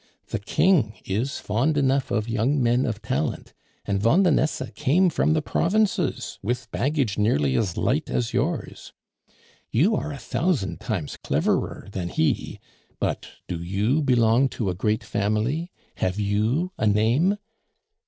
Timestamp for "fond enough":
1.37-2.09